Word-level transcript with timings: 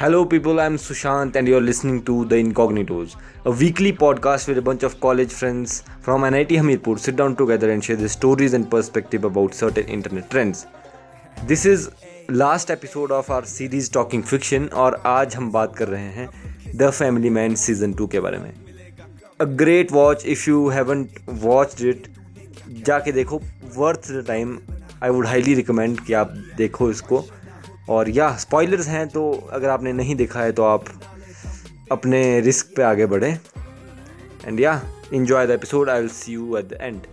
Hello, 0.00 0.24
people. 0.24 0.60
I'm 0.60 0.76
Sushant, 0.76 1.34
and 1.34 1.48
you're 1.48 1.60
listening 1.60 2.04
to 2.04 2.24
The 2.24 2.36
Incognitos, 2.36 3.16
a 3.44 3.50
weekly 3.50 3.92
podcast 3.92 4.46
where 4.46 4.56
a 4.56 4.62
bunch 4.62 4.84
of 4.84 5.00
college 5.00 5.32
friends 5.32 5.82
from 6.02 6.22
NIT 6.22 6.50
Hamirpur 6.50 7.00
sit 7.00 7.16
down 7.16 7.34
together 7.34 7.72
and 7.72 7.82
share 7.82 7.96
their 7.96 8.06
stories 8.06 8.54
and 8.54 8.70
perspective 8.70 9.24
about 9.24 9.54
certain 9.54 9.86
internet 9.86 10.30
trends. 10.30 10.68
This 11.46 11.66
is 11.66 11.90
last 12.28 12.70
episode 12.70 13.10
of 13.10 13.28
our 13.28 13.44
series 13.44 13.88
Talking 13.88 14.22
Fiction, 14.22 14.68
और 14.72 15.00
आज 15.06 15.34
हम 15.36 15.50
बात 15.52 15.74
कर 15.76 15.88
रहे 15.88 16.12
हैं 16.18 16.28
the 16.76 16.90
family 16.90 17.30
man 17.30 17.54
season 17.64 17.92
two 17.92 18.06
के 18.06 18.20
बारे 18.20 18.38
में 18.38 18.52
a 19.40 19.44
great 19.64 19.92
watch 19.92 20.24
if 20.26 20.48
you 20.50 20.68
haven't 20.68 21.20
watched 21.46 21.84
it 21.88 22.06
जाके 22.86 23.12
देखो 23.18 23.40
worth 23.76 24.10
the 24.12 24.24
time 24.28 24.58
I 25.02 25.10
would 25.10 25.26
highly 25.26 25.54
recommend 25.54 26.00
कि 26.06 26.12
आप 26.22 26.34
देखो 26.56 26.90
इसको 26.90 27.24
और 27.88 28.08
या 28.10 28.36
स्पॉयलर्स 28.36 28.88
हैं 28.88 29.06
तो 29.08 29.30
अगर 29.52 29.68
आपने 29.68 29.92
नहीं 29.92 30.14
देखा 30.16 30.40
है 30.40 30.52
तो 30.52 30.62
आप 30.62 30.84
अपने 31.92 32.40
रिस्क 32.40 32.72
पे 32.76 32.82
आगे 32.82 33.06
बढ़ें। 33.06 33.32
And 34.46 34.60
yeah 34.60 34.80
enjoy 35.14 35.46
the 35.46 35.50
episode 35.50 35.90
I 35.90 36.00
will 36.00 36.08
see 36.08 36.32
you 36.32 36.56
at 36.56 36.64
the 36.64 36.78
end 36.80 37.06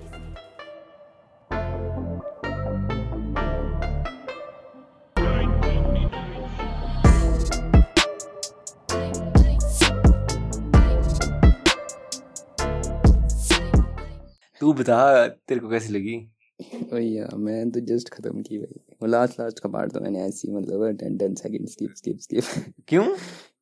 तू 14.62 14.74
बता, 14.74 15.28
तेरे 15.28 15.60
को 15.60 15.70
कैसी 15.70 15.94
लगी? 15.94 16.35
भैया 16.60 17.28
मैं 17.38 17.72
तो 17.72 17.80
जस्ट 17.80 18.10
खत्म 18.10 18.42
की 18.42 18.58
भाई। 18.58 18.82
वो 19.02 19.08
लास्ट 19.08 19.40
लास्ट 19.40 19.60
का 19.60 19.70
पार्ट 19.70 19.92
तो 19.92 20.00
मैंने 20.00 20.20
ऐसी 20.20 20.52
मतलब 20.52 20.98
ten 20.98 21.18
ten 21.18 21.36
second 21.36 21.68
skip 21.68 21.94
skip 21.96 22.18
skip 22.20 22.74
क्यों? 22.88 23.06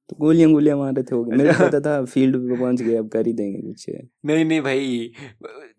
तो 0.09 0.15
गोलियाँ 0.19 0.51
गोलियाँ 0.51 0.77
मार 0.77 0.93
रहे 0.93 1.03
थे 1.03 1.15
हो 1.15 1.23
गए 1.23 1.35
मेरे 1.35 1.53
को 1.53 1.67
पता 1.67 1.79
था 1.79 2.05
फ़ील्ड 2.05 2.37
पे 2.37 2.57
पहुँच 2.57 2.81
गए 2.81 2.95
अब 2.95 3.09
कर 3.09 3.27
ही 3.27 3.33
देंगे 3.33 3.61
कुछ। 3.61 3.85
नहीं 4.25 4.45
नहीं 4.45 4.61
भाई 4.61 5.11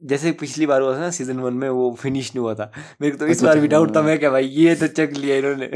जैसे 0.05 0.33
पिछली 0.33 0.67
बार 0.67 0.81
हुआ 0.83 0.95
था 0.95 1.01
ना 1.01 1.11
सीज़न 1.11 1.39
वन 1.39 1.55
में 1.55 1.69
वो 1.69 1.95
फिनिश 1.95 2.35
नहीं 2.35 2.43
हुआ 2.43 2.55
था। 2.55 2.73
मेरे 3.01 3.13
को 3.13 3.19
तो 3.19 3.27
इस 3.27 3.37
अच्छा, 3.37 3.47
बार 3.47 3.59
भी 3.59 3.67
अच्छा, 3.67 3.77
डाउट 3.77 3.97
था 3.97 4.01
हाँ। 4.01 4.07
मैं 4.09 4.19
क्या 4.19 4.31
भाई 4.31 4.47
ये 4.47 4.75
तो 4.75 4.87
चक 4.87 5.13
लिया 5.17 5.37
इन्होंने। 5.37 5.67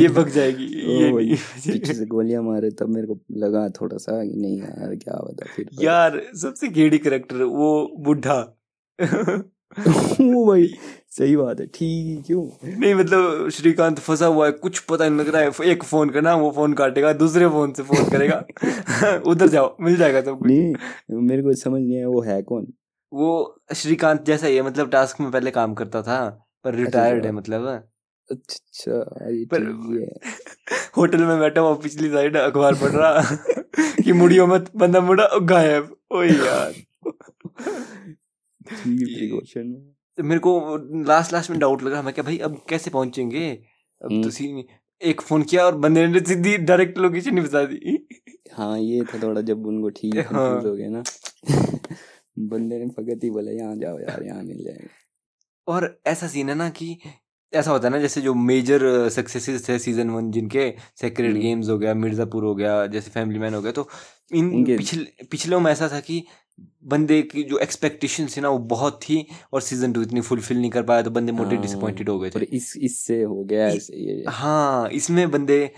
ये 0.00 0.08
भग 0.08 0.28
जाएगी 0.28 0.64
ये 1.02 1.12
भाई, 1.12 1.34
पीछे 1.68 1.94
से 1.94 2.06
गोलियाँ 2.06 2.42
मारे 2.42 2.70
तब 2.70 2.88
मेरे 2.88 3.06
को 3.06 3.18
लगा 3.36 3.68
थोड़ा 3.68 3.96
सा 3.96 4.24
कि 4.24 4.36
नहीं 4.36 4.58
यार 4.58 4.94
क्या 4.96 5.20
बता 5.24 5.46
फिर 5.56 5.68
यार 5.82 6.22
सबसे 6.34 6.68
गेड़ी 6.68 6.98
करेक्टर 6.98 7.42
वो 7.42 7.96
बुढ़ा 7.98 8.58
भाई 9.78 10.66
सही 11.10 11.36
बात 11.36 11.60
है 11.60 11.66
ठीक 11.66 12.24
क्यों? 12.26 12.42
नहीं 12.78 12.94
मतलब 12.94 13.48
श्रीकांत 13.48 13.98
फंसा 13.98 14.26
हुआ 14.26 14.46
है 14.46 14.52
कुछ 14.52 14.78
पता 14.78 15.08
नहीं 15.08 15.18
लग 15.18 15.28
रहा 15.28 15.42
है 15.42 15.70
एक 15.70 15.82
फ़ोन 15.84 16.10
करना 16.10 16.34
वो 16.34 16.50
फ़ोन 16.50 16.72
काटेगा 16.72 17.12
दूसरे 17.12 17.48
फ़ोन 17.48 17.72
से 17.72 17.82
फ़ोन 17.82 18.10
करेगा। 18.10 18.44
उधर 19.26 19.48
जाओ 19.48 19.76
मिल 19.80 19.96
जाएगा 19.96 20.20
सब 20.20 20.38
कुछ। 20.38 20.46
नहीं 20.46 20.74
मेरे 21.22 21.42
को 21.42 21.52
समझ 21.54 21.80
नहीं 21.82 21.96
आया 21.96 22.08
वो 22.08 22.20
है 22.20 22.42
कौन? 22.42 22.66
वो 23.12 23.60
श्रीकांत 23.74 24.24
जैसा 24.24 24.46
ही 24.46 24.56
है 24.56 24.62
मतलब 24.62 24.90
टास्क 24.90 25.20
में 25.20 25.30
पहले 25.30 25.50
काम 25.50 25.74
करता 25.74 26.02
था 26.02 26.20
पर 26.64 26.74
रिटायर्ड 26.74 27.26
है 27.26 27.30
अच्छा। 27.30 27.38
मतलब। 27.38 27.88
अच्छा 28.30 28.98
अच्छा 29.00 29.46
पर- 29.52 30.92
होटल 30.96 31.22
में 31.24 31.38
बैठा 31.40 31.60
हुआ 31.60 31.74
पिछली 31.74 32.08
साइड 32.10 32.36
अखबार 32.36 32.74
पढ़ 32.74 32.90
रहा 32.90 33.20
कि 34.04 34.12
मुड़ियो 34.12 34.46
मत 34.46 34.70
बंदा 34.76 35.00
मुड़ा 35.00 35.28
गायब 35.42 35.96
ओ 36.12 36.22
यार। 36.22 36.72
तो 40.18 40.22
मेरे 40.22 40.38
को 40.40 40.76
लास्ट 41.04 41.32
लास्ट 41.32 41.50
में 41.50 41.58
डाउट 41.58 41.82
लगा 41.82 42.02
मैं 42.02 42.14
क्या 42.14 42.24
भाई 42.24 42.38
अब 42.40 42.60
कैसे 42.68 42.90
पहुँचेंगे 42.90 43.50
अब 43.50 44.08
तो 44.08 44.14
हम्म। 44.14 44.30
सीन 44.30 44.64
एक 45.00 45.20
फ़ोन 45.20 45.42
किया 45.42 45.64
और 45.64 45.76
बंदे 45.76 46.06
ने 46.06 46.20
सीधी 46.22 46.56
डायरेक्ट 46.62 46.98
लोकेशन 46.98 47.38
ही 47.38 47.44
बता 47.44 47.64
दी 47.64 47.98
हाँ 48.52 48.78
ये 48.78 49.04
था 49.04 49.22
थोड़ा 49.22 49.40
जब 49.42 49.66
उनको 49.66 49.88
ठीक 49.92 50.18
हाँ। 50.26 50.50
हो 50.60 50.74
गए 50.74 50.88
ना 50.88 51.02
बंदे 52.48 52.78
ने 52.78 52.88
फकत 52.90 53.24
ही 53.24 53.30
बोला 53.30 53.50
यहाँ 53.52 53.76
जाओ 53.76 53.98
यार 54.00 54.22
यहाँ 54.22 54.42
मिल 54.42 54.64
जाएगा 54.64 54.88
और 55.66 56.00
ऐसा 56.06 56.26
सीन 56.28 56.48
है 56.48 56.54
ना 56.54 56.68
कि 56.70 56.96
ऐसा 57.52 57.70
होता 57.70 57.88
है 57.88 57.92
ना 57.92 57.98
जैसे 58.00 58.20
जो 58.20 58.34
मेजर 58.34 59.08
सक्सेसेस 59.10 59.68
थे 59.68 59.78
सीज़न 59.78 60.10
वन 60.10 60.30
जिनके 60.30 60.70
सेक्रेट 60.96 61.30
हम्म। 61.30 61.40
गेम्स 61.40 61.68
हो 61.68 61.78
गया 61.78 61.94
मिर्जापुर 61.94 62.44
हो 62.44 62.54
गया 62.54 62.86
जैसे 62.86 63.10
फैमिली 63.10 63.38
मैन 63.38 63.54
हो 63.54 63.60
गया 63.62 63.72
तो 63.72 63.88
इन 64.32 64.64
पिछले 64.66 65.26
पिछले 65.30 65.58
में 65.58 65.70
ऐसा 65.72 65.88
था 65.88 66.00
कि 66.00 66.22
बंदे 66.60 67.20
की 67.22 67.42
जो 67.42 67.58
एक्सपेक्टेशन 67.58 68.26
थी 68.26 68.40
ना 68.40 68.48
वो 68.48 68.58
बहुत 68.58 69.00
थी 69.02 69.26
और 69.52 69.60
सीज़न 69.60 69.92
टू 69.92 70.02
इतनी 70.02 70.20
फुलफिल 70.20 70.58
नहीं 70.60 70.70
कर 70.70 70.82
पाया 70.82 71.02
तो 71.02 71.10
बंदे 71.10 71.32
मोटे 71.32 71.54
हाँ, 71.54 71.62
डिसअपॉइंटेड 71.62 72.08
हो 72.08 72.18
गए 72.18 72.30
थे। 72.30 72.44
इस 72.44 72.74
इससे 72.76 73.22
हो 73.22 73.44
गया 73.44 73.68
इ- 73.68 73.76
ऐसे 73.76 73.96
ये 73.96 74.24
हाँ। 74.28 74.88
इसमें 74.88 75.30
बंदे 75.30 75.70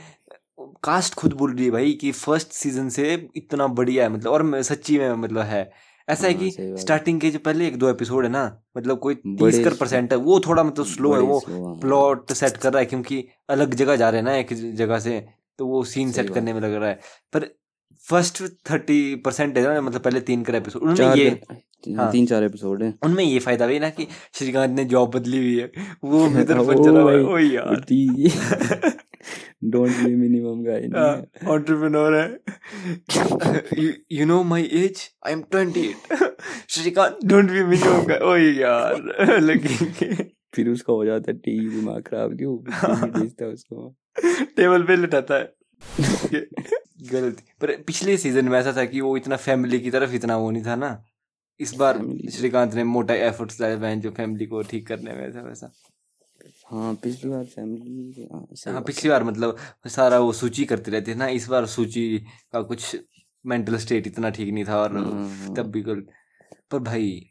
कास्ट 0.61 1.15
खुद 1.15 1.33
बोल 1.33 1.55
रही 1.55 1.65
है 1.65 1.71
भाई 1.71 1.93
कि 1.93 2.13
फ़र्स्ट 2.13 2.53
सीज़न 2.53 2.89
से 2.89 3.29
इतना 3.37 3.67
बढ़िया 3.67 4.05
है 4.05 4.11
मतलब 4.11 4.33
और 4.33 4.63
सच्ची 4.63 4.99
में 4.99 5.13
मतलब 5.15 5.43
है। 5.43 5.71
ऐसा 6.09 6.27
है 6.27 6.33
हाँ, 6.35 6.41
कि 6.43 6.63
है। 6.63 6.77
स्टार्टिंग 6.77 7.21
के 7.21 7.31
जो 7.31 7.39
पहले 7.39 7.67
एक 7.67 7.77
दो 7.79 7.89
एपिसोड 7.89 8.25
है 8.25 8.31
ना 8.31 8.63
मतलब 8.77 8.99
कोई 8.99 9.15
तीस 9.15 9.65
कर 9.65 9.75
परसेंट 9.75 10.13
है 10.13 10.19
वो 10.19 10.41
थोड़ा 10.41 10.63
मतलब 10.63 10.87
स्लो 10.87 11.13
है 11.15 11.21
वो 11.21 11.39
हाँ। 11.39 11.75
प्लॉट 11.81 12.33
सेट 12.33 12.57
कर 12.57 12.73
रहा 12.73 12.81
है 12.81 12.87
क्योंकि 12.87 13.25
अलग 13.49 13.75
जगह 13.75 13.97
जा 13.97 14.11
रहे 14.11 14.21
हैं 14.21 14.25
ना 14.25 14.37
एक 14.37 14.53
जगह 14.75 14.99
से 14.99 15.27
तो 15.59 15.67
वो 15.67 15.85
सीन 15.85 16.13
सेट 16.13 16.31
करने 16.31 16.53
में 16.53 16.61
लग 16.61 16.75
रहा 16.75 16.89
है। 16.89 17.01
पर 17.33 17.55
फ़र्स्ट 18.01 18.43
थर्टी 18.71 19.15
परसेंट 19.15 19.59
है 19.59 19.75
ना 19.75 19.81
मतलब 19.81 20.01
पहले 20.01 20.21
तीन 20.21 20.43
कर 20.43 20.55
एपिसोड 20.55 20.83
उनमें 20.83 21.15
ये 21.15 21.41
हाँ। 21.95 22.13
तीन 22.13 22.27
चार 22.27 22.45
एपिसोड 22.45 22.83
है। 22.83 22.95
उनमें 23.03 23.25
ये 23.25 23.39
फ़ायदा 23.39 23.67
भी 23.67 23.79
ना 23.79 23.91
कि 23.91 24.07
श्रीकांत 24.35 24.71
ने 24.71 24.85
जॉब 24.85 25.11
बदली 25.17 25.37
हुई 25.37 25.59
है। 25.59 25.73
वो 26.05 26.27
इधर 26.27 26.59
ओ 26.59 26.65
पंचर 26.65 26.91
हुआ 26.91 27.13
है। 27.13 27.25
ओ 27.25 27.39
यार। 27.39 27.77
Don't 29.65 29.91
be 29.91 30.15
minimum 30.15 30.65
guy 30.65 30.81
entrepreneur 31.49 32.13
है। 32.13 32.41
You 34.13 34.31
know 34.31 34.53
my 34.53 34.65
age? 34.71 34.99
I 35.29 35.37
am 35.37 35.43
28 35.55 36.33
Shrikant 36.69 37.19
don't 37.25 37.49
be 37.49 37.73
minimum 37.73 38.05
guy 38.05 38.23
ओ 38.23 38.37
यार 38.37 39.41
लगेंगे। 39.41 40.31
फिर 40.55 40.69
उसका 40.69 40.93
हो 40.93 41.05
जाता 41.05 41.33
है 41.33 41.39
टी 41.39 41.69
दिमाग 41.69 42.03
खराब 42.03 42.37
क्यों? 42.37 42.71
है 43.43 43.47
उसको। 43.49 43.97
टेबल 44.57 44.83
पे 44.83 44.97
लटाता 44.97 45.35
है। 45.35 45.53
गलत। 47.13 47.43
पर 47.61 47.83
पिछले 47.83 48.17
सीज़न 48.17 48.49
में 48.49 48.59
ऐसा 48.59 48.73
था 48.77 48.85
कि 48.85 49.01
वो 49.01 49.17
इतना 49.17 49.37
फैमिली 49.37 49.81
की 49.81 49.91
तरफ़ 49.91 50.13
इतना 50.13 50.37
वो 50.37 50.51
नहीं 50.51 50.65
था 50.65 50.77
ना। 50.77 51.05
इस 51.61 51.75
बार 51.75 51.99
श्रीकांत 52.31 52.75
ने 52.75 52.85
मोटा 52.85 53.15
एफर्ट्स 53.15 53.61
डाले 53.61 53.87
हैं 53.87 54.01
जो 54.01 54.11
फैमिली 54.11 54.47
को 54.47 54.63
ठीक 54.63 54.87
करने 54.87 55.13
में 55.13 55.29
ऐसा 55.29 55.41
वैसा। 55.41 55.73
हाँ 56.71 56.95
पिछली 56.95 57.31
बार 57.31 57.45
फैमिली 57.45 58.29
हाँ, 58.33 58.47
हाँ 58.69 58.83
पिछली 58.83 59.11
बार 59.11 59.25
मतलब 59.25 59.57
सारा 59.87 60.19
वो 60.19 60.33
सूची 60.33 60.65
करते 60.65 60.91
रहते 60.91 61.11
है 61.11 61.19
ना 61.19 61.27
इस 61.27 61.49
बार 61.49 61.67
सूची 61.67 62.19
का 62.53 62.63
कुछ 62.63 62.97
मेंटल 63.47 63.77
स्टेट 63.77 64.07
इतना 64.07 64.31
ठीक 64.31 64.55
नहीं 64.55 64.65
था 64.65 64.79
और 64.79 64.97
हाँ, 64.97 65.29
हाँ। 65.29 65.55
तब 65.55 65.67
भी 65.67 65.83
पर 66.71 66.79
भाई 66.79 67.31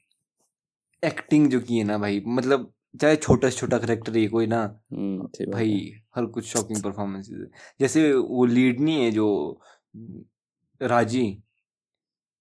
एक्टिंग 1.03 1.49
जो 1.49 1.59
की 1.59 1.77
है 1.77 1.83
ना 1.83 1.97
भाई 1.97 2.23
मतलब 2.27 2.73
चाहे 3.01 3.15
छोटा 3.15 3.49
से 3.49 3.57
छोटा 3.57 3.77
करेक्टर 3.77 4.17
है 4.17 4.27
कोई 4.27 4.47
ना 4.47 4.61
हम्म, 4.93 5.51
भाई 5.51 5.91
हर 6.15 6.25
कुछ 6.25 6.45
शॉकिंग 6.45 6.83
परफॉर्मेंसेस 6.83 7.37
है। 7.39 7.47
जैसे 7.79 8.13
वो 8.13 8.45
लीड 8.45 8.79
नहीं 8.79 9.03
है 9.03 9.11
जो 9.11 9.61
राज़ी 10.81 11.41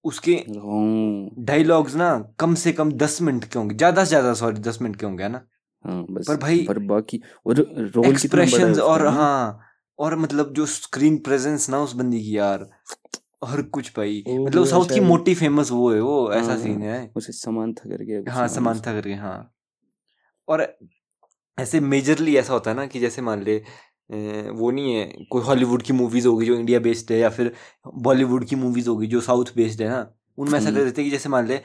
उसके 0.05 0.33
हाँ, 0.35 1.31
डायलॉग्स 1.39 1.95
ना 1.95 2.19
कम 2.41 2.55
से 2.55 2.73
कम 2.73 2.93
दस 2.93 3.21
मिनट 3.23 3.45
के 3.45 3.59
होंगे 3.59 3.75
ज़्यादा 3.75 4.05
से 4.05 4.09
ज़्यादा 4.09 4.35
सॉरी 4.35 4.61
दस 4.61 4.79
मिनट 4.83 4.97
के 4.97 5.07
होंगे 5.07 5.23
है 5.23 5.29
ना? 5.29 5.47
हाँ 5.85 6.05
बस 6.11 6.29
पर 6.29 6.37
भाई- 6.37 6.67
पर 6.69 6.79
बाकी 6.79 7.21
और 7.47 7.57
रोल 7.57 8.05
है 8.05 8.11
एक्सप्रेशंस 8.11 8.79
और 8.79 9.07
हाँ 9.07 9.61
और 9.99 10.17
मतलब 10.19 10.53
जो 10.55 10.67
स्क्रीन 10.67 11.19
प्रेजेंस 11.19 11.71
ना 11.71 11.79
उस 11.81 11.93
बंदी 11.95 12.23
की 12.25 12.37
यार 12.39 12.69
हर 13.45 13.62
कुछ 13.62 13.93
भाई। 13.97 14.23
मतलब 14.29 14.65
साउथ 14.67 14.93
की 14.95 15.01
मोटी 15.01 15.35
फ़ेमस 15.35 15.71
वो 15.71 15.93
है 15.93 16.01
वो 16.01 16.29
हाँ, 16.29 16.39
ऐसा 16.39 16.49
हाँ, 16.49 16.59
सीन 16.59 16.83
है। 16.83 17.12
उसे 17.17 17.33
समानता 17.33 17.89
करके 17.91 18.23
कुछ 18.23 18.33
हाँ 18.35 18.49
समानता 18.49 18.93
करके 18.93 19.15
हाँ। 19.15 19.52
और 20.49 20.67
ऐसे 21.59 21.81
मेजरली 21.81 22.37
ऐसा 22.37 22.53
होता 22.53 22.71
है 22.71 22.77
ना 22.77 22.87
कि 22.87 23.01
जैसे 23.01 23.23
मान 23.23 23.43
ले 23.43 23.57
वो 24.51 24.71
नहीं 24.71 24.95
है 24.95 25.05
कोई 25.31 25.43
हॉलीवुड 25.43 25.83
की 25.83 25.93
मूवीज़ 25.93 26.27
होगी 26.29 26.47
जो 26.47 26.55
इंडिया 26.55 26.81
बेस्ड 26.81 27.12
है 27.12 27.19
या 27.19 27.31
फिर 27.31 27.53
बॉलीवुड 28.03 28.44
की 28.44 28.56
मूवीज़ 28.56 28.89
होगी 28.89 29.06
जो 29.06 29.21
साउथ 29.21 29.55
बेस्ड 29.56 29.83
है 29.83 29.89
ना 29.89 30.00
उनमें 30.39 30.59
ऐसा 30.59 30.69
हम्म। 30.69 30.79
कर 30.79 30.85
देते 30.85 31.03
हैं 31.03 31.11
कि 31.11 31.17
जैसे 31.17 31.29
मान 31.29 31.47
ले 31.47 31.56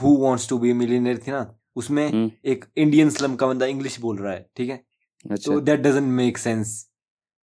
who 0.00 0.16
wants 0.16 0.48
to 0.48 0.58
be 0.58 0.72
millionaire 0.72 1.18
थी 1.18 1.30
ना 1.30 1.58
उसमें 1.76 2.08
हम्म, 2.12 2.30
एक 2.44 2.64
इंडियन 2.76 3.10
स्लम 3.10 3.34
का 3.36 3.46
बंदा 3.46 3.66
इंग्लिश 3.66 4.00
बोल 4.00 4.16
रहा 4.18 4.32
है 4.32 4.50
ठीक 4.56 4.70
है? 4.70 4.84
अच्छा। 5.30 5.52
तो 5.52 5.60
दैट 5.60 5.80
डजंट 5.80 6.12
मेक 6.12 6.38
सेंस 6.38 6.88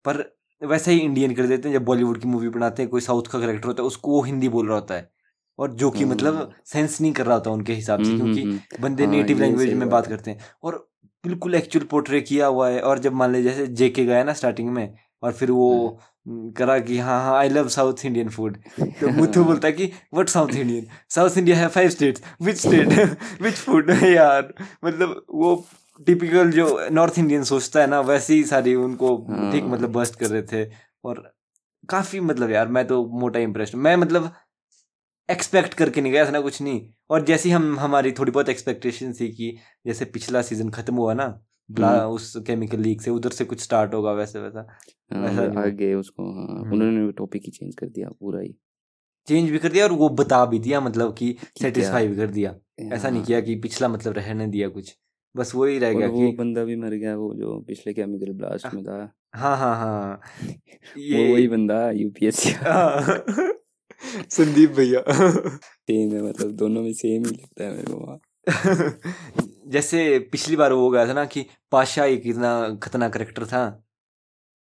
पर 0.06 0.24
वैसे 0.62 0.92
ही 0.92 1.00
इंडियन 1.00 1.34
कर 1.36 1.48
देते 1.48 1.70
हैं 1.70 1.76
जब 1.76 1.86
बॉलीवुड 1.86 2.22
की 2.22 2.28
मूवी 2.28 2.50
बनाते 2.50 2.82
हैं 2.84 2.90
कोई 2.92 3.02
साउथ 3.02 3.24
का 3.24 3.40
करेक्टर 3.40 3.68
होता 3.68 3.84
है 3.84 3.88
उसको 3.88 4.12
वो 4.12 4.22
हिंदी 4.22 4.50
बोल 4.50 4.68
रहा 4.68 4.76
होता 4.76 4.94
है। 4.94 5.12
और 5.60 5.72
जो 5.72 5.90
कि 5.92 6.06
मतलब 6.06 6.36
हम्म। 6.36 6.52
सेंस 6.66 7.02
नहीं 7.02 7.12
कर 7.14 7.26
रहा 7.26 7.36
होता 7.36 7.52
उनके 7.52 7.74
हिसाब 7.74 8.04
से 8.04 8.10
हम्म, 8.12 8.18
क्योंकि 8.24 8.42
हम्म, 8.42 8.52
हम्म, 8.54 8.84
बंदे 8.84 9.06
हाँ, 9.06 9.12
नेटिव 9.14 9.40
लैंग्वेज 9.40 9.74
में 9.74 9.90
बात 9.90 10.08
करते 10.08 10.32
हैं। 10.32 10.40
और 10.64 10.88
बिल्कुल 11.24 11.56
एक्चुअल 11.56 11.86
पोर्ट्रे 11.86 12.22
किया 12.22 12.48
हुआ 12.48 12.70
है 12.70 12.82
और 12.82 13.00
जब 13.00 13.14
मान 13.14 13.32
लीजिए 13.32 13.52
जैसे 13.52 13.68
जेके 13.68 14.06
गया 14.06 14.24
ना 14.24 14.34
स्टार्टिंग 14.34 14.70
में 14.70 14.94
और 15.24 15.32
फिर 15.32 15.52
वो 15.52 16.00
हम्म, 16.28 16.52
करा 16.52 16.80
कि 16.80 16.98
हाँ 16.98 17.22
हाँ 17.24 17.38
I 17.38 17.50
love 17.50 17.68
south 17.68 18.06
Indian 18.06 18.30
food 18.30 18.58
तो 18.80 19.10
मुथु 19.10 19.44
बोलता 19.50 19.68
है 19.68 19.72
कि 19.74 19.86
what 20.14 20.30
south 20.30 20.50
Indian 20.50 20.88
south 21.10 21.38
India 21.38 21.58
है 21.58 21.68
five 21.68 21.90
states 21.90 22.22
which 22.42 22.58
state 22.58 23.18
which 23.42 23.54
food 23.54 23.90
यार 23.90 24.54
मतलब 24.86 25.26
वो 25.30 25.66
टिपिकल 26.08 26.52
जो 26.52 26.88
नॉर्थ 26.92 27.20
इंडियन 27.20 27.44
सोचता 27.44 27.80
है 27.82 27.88
ना 27.88 28.00
वैसे 28.02 28.34
ही 28.34 28.44
सारी 28.44 28.76
उनको 28.76 29.18
ठीक 29.52 29.64
हाँ। 29.64 29.72
मतलब 29.72 29.92
बस्ट 29.92 30.16
कर 30.16 30.26
रहे 30.26 30.42
थे। 30.42 30.70
और 31.04 31.34
काफ़ी 31.90 32.20
मतलब 32.20 32.52
यार 32.52 32.68
मैं 32.68 32.88
तो 32.88 33.06
मोटा 33.20 33.40
इम्प्रेस 33.40 33.72
मैं 33.76 33.96
मतलब 33.96 34.32
एक्सपेक्ट 35.32 35.74
करके 35.74 36.02
नहीं 36.02 36.12
गया 36.12 36.26
था 36.26 36.32
ना 36.32 36.42
कुछ 36.42 36.62
नहीं। 36.62 36.90
और 37.10 37.26
जैसी 37.26 37.50
हम 37.50 37.80
हमारी 37.80 38.12
थोड़ी 38.12 38.32
बहुत 38.32 38.50
एक्सपेक्टेशन 38.50 39.14
थी 39.14 39.28
कि 39.30 39.58
जैसे 39.88 40.06
पिछला 40.06 40.42
सीज़न 40.42 40.70
खत्म 40.70 40.96
हुआ 40.96 41.14
ना 41.14 41.46
हम्म। 41.80 41.86
उस 41.86 42.34
केमिकल 42.38 42.80
लीक 42.80 43.02
से 43.02 43.12
उधर 43.12 43.30
से 43.30 43.46
कुछ 43.46 43.62
स्टार्ट 43.62 43.94
होगा 43.94 44.12
वैसे 44.12 44.40
वैसा। 44.40 44.68
हाँ, 45.14 45.48
वो। 45.48 45.60
आगे 45.60 45.94
उसको 45.94 46.24
हाँ 46.24 46.60
हम्म। 46.60 46.74
उन्होंने 46.74 47.12
टॉपिक 47.12 47.42
ही 47.46 47.52
चेंज 47.52 47.76
कर 47.76 47.86
दिया 47.86 48.10
पूरा 48.10 48.40
ही। 48.40 48.56
चेंज 49.28 49.50
भी 49.50 49.58
कर 49.58 49.70
दिया 49.70 49.86
और 49.86 49.92
वो 49.92 50.10
बता 50.10 50.46
भी 50.46 50.60
दिया 50.60 50.82
मतलब 50.82 51.16
कि 51.18 51.36
सेटिस्फाई 51.62 52.08
भी 52.08 52.16
कर 52.16 52.28
दिया। 52.28 52.56
ऐसा 52.80 53.10
नहीं 53.10 53.20
हाँ, 53.20 53.26
किया 53.26 53.42
कि 53.42 53.56
पिछला 53.56 53.88
मतलब 53.88 54.14
रहने 54.14 54.48
दिया 54.48 54.70
कुछ। 54.70 54.98
बस 55.36 55.56
वही 55.56 55.80
रह 55.80 55.94
गया 55.94 56.08
वो 56.08 56.32
कि 56.32 56.38
बंदा 56.38 56.64
भी 56.64 56.76
मर 56.76 56.90
गया 56.90 57.16
वो 57.16 57.34
जो 57.36 57.60
पिछले 57.62 57.94
केमिकल 57.94 58.34
ब्लास्ट 58.34 58.74
में 58.74 58.84
था। 58.84 59.14
हाँ 59.36 59.58
हाँ 59.58 59.76
हाँ। 59.76 60.22
वो 60.98 61.34
वही 61.34 61.48
बंदा 61.48 61.92
यूपीएससी 61.92 62.50
हाँ। 62.52 63.02
संदीप 64.30 64.72
भैया। 64.72 65.04
सेम 65.10 66.16
है 66.16 66.22
मतलब 66.24 66.52
दोनों 66.52 66.82
में 66.82 66.94
सेम 66.94 67.26
ही 67.26 67.32
लगता 67.32 67.64
है 67.64 67.72
मेरे 67.72 67.94
को 67.94 68.00
वहाँ। 68.00 68.20
जैसे 69.68 70.20
पिछली 70.20 70.56
बार 70.56 70.74
वो 70.74 70.90
गया 70.90 71.08
था 71.08 71.14
ना 71.14 71.26
कि 71.26 71.46
पाशा 71.72 72.06
एक 72.06 72.22
इतना 72.26 72.76
खतरनाक 72.76 73.14
करेक्टर 73.14 73.46
था 73.46 73.86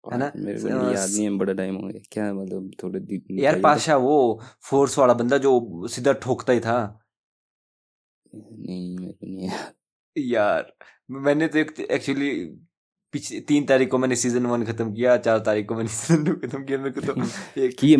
है 0.05 0.19
ना? 0.19 0.33
मेरे 0.37 0.61
को 0.61 0.69
याद 0.69 1.11
नहीं 1.11 1.25
है 1.25 1.31
बड़ा 1.31 1.53
टाइम 1.53 1.75
हो 1.75 1.88
गया 1.88 2.00
क्या 2.12 2.35
मतलब 2.35 2.71
थोड़े 2.83 3.00
दिन 3.00 3.38
यार 3.38 3.61
पाशा 3.61 3.97
वो 3.97 4.43
फोर्स 4.62 4.99
वाला 4.99 5.15
बंदा 5.15 5.38
जो 5.38 5.87
सीधा 5.88 6.12
ठोकता 6.12 6.53
ही 6.53 6.61
था। 6.61 6.87
तो। 6.87 8.49
नहीं 8.59 8.99
मेरे 8.99 9.12
को 9.12 9.27
नहीं 9.27 9.49
याद। 9.49 9.73
यार 10.19 10.73
मैंने 11.11 11.49
तो 11.49 11.59
एक्चुअली 11.83 12.44
पिछले 13.12 13.41
तीन 13.41 13.67
तारीख 13.67 13.91
को 13.91 13.99
मैंने 13.99 14.17
सीज़न 14.17 14.47
वन 14.47 14.65
खत्म 14.65 14.93
किया 14.94 15.17
चार 15.17 15.38
तारीख 15.38 15.67
को 15.67 15.75
मैंने 15.75 15.88
सीज़न 15.93 16.25
टू 16.25 16.49
खत्म 16.49 16.65
किया 16.65 16.79
मेरे 16.79 16.91
को 16.91 17.00
तो 17.00 17.15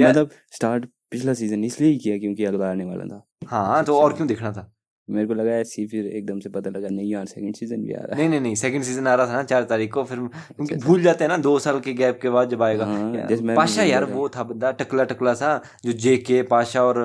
यार- 0.01 0.11
मतलब 0.11 0.31
स्टार्ट 0.53 0.87
पिछला 1.13 1.35
सीज़न 1.35 1.65
इसलिए 1.65 1.91
ही 1.91 1.99
किया 1.99 2.19
क्योंकि 2.19 2.45
अगला 2.45 2.71
आने 2.71 2.85
वाला 2.85 3.05
था। 3.05 3.27
हाँ 3.49 3.85
तो 3.85 3.99
और 3.99 4.13
क्यों 4.13 4.29
देखना 4.29 4.53
था? 4.53 4.73
मेरे 5.09 5.27
को 5.27 5.35
लगा 5.35 5.51
ऐसे 5.51 5.83
ही 5.83 5.87
फिर 5.89 6.07
एकदम 6.07 6.39
से 6.41 6.49
पता 6.49 6.71
लगा 6.71 6.89
नहीं 6.89 7.11
यार 7.11 7.27
सेकंड 7.27 7.57
सीज़न 7.57 7.83
भी 7.83 7.93
आ 7.93 7.99
रहा 7.99 8.07
है। 8.13 8.17
नहीं 8.17 8.29
नहीं 8.29 8.41
नहीं 8.41 8.55
सेकंड 8.55 8.83
सीज़न 8.83 9.07
आ 9.07 9.15
रहा 9.15 9.27
था 9.27 9.33
ना 9.33 9.43
चार 9.43 9.65
तारीख 9.65 9.93
को 9.93 10.03
फिर 10.05 10.19
क्योंकि 10.19 10.75
अच्छा। 10.75 10.87
भूल 10.87 11.03
जाते 11.03 11.25
हैं 11.25 11.29
ना 11.29 11.37
दो 11.37 11.59
साल 11.59 11.79
के 11.81 11.93
गैप 11.93 12.19
के 12.23 12.31
बाद 12.31 12.49
जब 12.51 12.63
आएगा। 12.63 12.85
हाँ, 12.85 13.55
पाशा 13.57 13.83
यार 13.83 14.05
वो 14.05 14.29
था 14.29 14.43
बंदा 14.43 14.71
टकला 14.73 15.05
टकला 15.05 15.35
सा 15.35 15.61
जो 15.85 15.93
जे 15.93 16.17
के 16.17 16.43
पाशा 16.43 16.83
और 16.83 16.99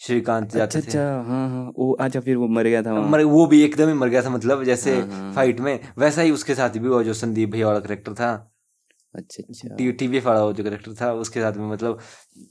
श्रीकांत 0.00 0.44
अच्छा 0.44 0.58
जाते 0.58 0.80
थे। 0.80 0.86
अच्छा 0.86 1.02
हाँ 1.28 1.48
हाँ 1.50 1.72
वो 1.78 1.92
अच्छा 1.92 2.20
फिर 2.20 2.36
वो 2.36 2.48
मर 2.48 2.66
गया 2.66 2.82
था 2.82 2.94
मर 3.00 3.22
वो 3.24 3.46
भी 3.46 3.62
एकदम 3.62 3.88
ही 3.88 3.94
मर 3.94 4.08
गया 4.08 4.22
था 4.22 4.30
मतलब 4.30 4.64
जैसे 4.64 4.96
हाँ, 4.96 5.06
हाँ, 5.08 5.32
फाइट 5.34 5.60
में 5.60 5.78
वैसा 5.98 6.22
ही 6.22 6.30
उसके 6.30 6.54
साथ 6.54 6.78
भी 6.78 6.88
हुआ 6.88 7.02
जो 7.02 7.14
संदीप 7.14 7.50
भैया 7.50 7.66
वाला 7.66 7.80
करेक्टर 7.80 8.14
था। 8.14 8.30
अच्छा 9.14 9.42
अच्छा। 9.48 9.74
टी 9.76 9.90
टीवी 9.92 10.18
वाला 10.20 10.44
वो 10.44 10.52
जो 10.52 10.64
करेक्टर 10.64 10.94
था 11.00 11.12
उसके 11.14 11.40
साथ 11.40 11.52
में 11.52 11.68
मतलब 11.70 11.98